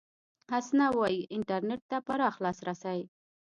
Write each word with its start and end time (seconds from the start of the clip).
حسنه 0.51 0.87
وايي، 0.99 1.21
انټرنېټ 1.35 1.81
ته 1.89 1.97
پراخ 2.07 2.35
لاسرسي 2.43 2.99